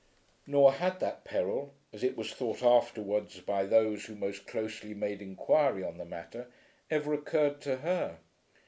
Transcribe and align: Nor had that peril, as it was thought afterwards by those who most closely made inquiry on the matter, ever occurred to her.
Nor 0.47 0.71
had 0.73 0.99
that 0.99 1.25
peril, 1.25 1.75
as 1.93 2.03
it 2.03 2.17
was 2.17 2.33
thought 2.33 2.63
afterwards 2.63 3.39
by 3.39 3.65
those 3.67 4.05
who 4.05 4.15
most 4.15 4.47
closely 4.47 4.95
made 4.95 5.21
inquiry 5.21 5.83
on 5.83 5.99
the 5.99 6.05
matter, 6.05 6.47
ever 6.89 7.13
occurred 7.13 7.61
to 7.61 7.75
her. 7.77 8.17